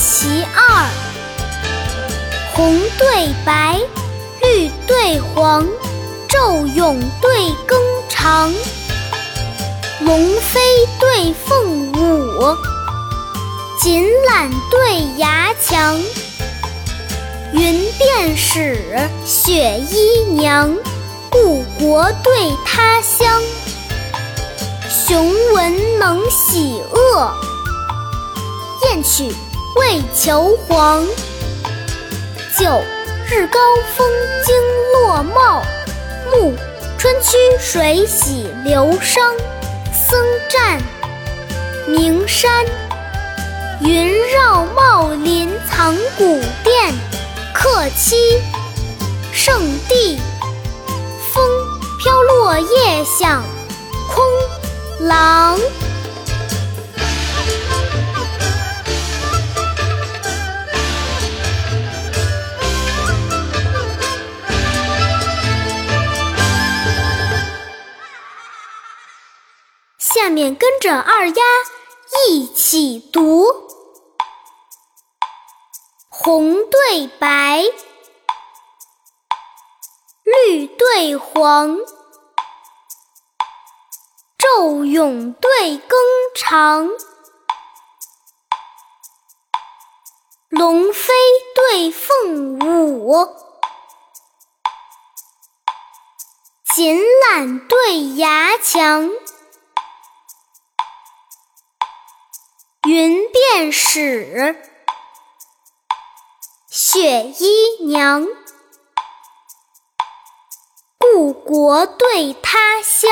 [0.00, 0.88] 其二。
[2.54, 3.78] 红对白，
[4.42, 5.66] 绿对黄，
[6.26, 7.78] 昼永对更
[8.08, 8.50] 长。
[10.00, 10.58] 龙飞
[10.98, 12.56] 对凤舞，
[13.78, 16.00] 锦缆对牙墙。
[17.52, 20.74] 云便使雪衣娘，
[21.28, 23.42] 故国对他乡。
[24.88, 27.34] 雄文能喜恶，
[28.84, 29.34] 燕曲
[29.76, 31.06] 为求凰。
[32.58, 32.82] 九
[33.28, 33.58] 日高
[33.96, 34.08] 风
[34.44, 34.56] 惊
[34.92, 35.62] 落帽，
[36.30, 36.54] 暮
[36.98, 39.20] 春曲水洗流觞。
[39.92, 40.80] 僧占
[41.86, 42.66] 名山，
[43.80, 46.92] 云绕茂林藏古殿。
[47.54, 48.14] 客栖
[49.32, 50.18] 圣地，
[51.32, 51.44] 风
[51.98, 53.44] 飘落叶响
[54.08, 55.58] 空廊。
[70.30, 71.42] 下面跟着二丫
[72.28, 73.46] 一起读：
[76.08, 77.64] 红对白，
[80.22, 81.78] 绿对黄，
[84.38, 85.98] 昼永对更
[86.36, 86.88] 长，
[90.48, 91.12] 龙飞
[91.56, 93.34] 对凤舞，
[96.72, 99.10] 锦缆对牙墙。
[102.92, 104.56] 云便使
[106.66, 108.26] 雪衣娘，
[110.98, 113.08] 故国对他乡。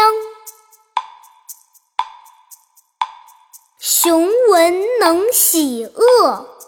[3.78, 6.58] 雄文能喜恶，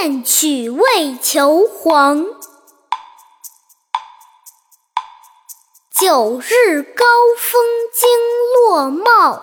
[0.00, 2.26] 燕曲为求凰。
[6.08, 7.04] 九日高
[7.36, 8.08] 风惊
[8.54, 9.42] 落帽，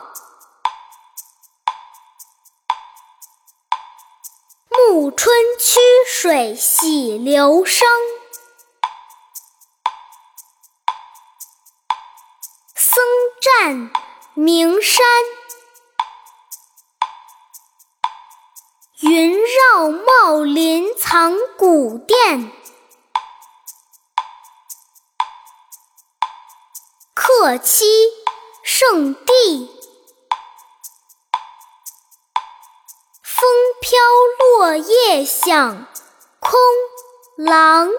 [4.69, 7.83] 暮春曲水洗流觞。
[12.73, 13.03] 僧
[13.41, 13.91] 占
[14.33, 15.05] 名山，
[19.01, 22.53] 云绕茂林藏古殿。
[27.15, 27.83] 客栖
[28.63, 29.69] 圣地，
[33.23, 33.47] 风
[33.81, 33.99] 飘
[34.39, 35.87] 落叶响
[36.39, 36.59] 空
[37.37, 37.89] 廊。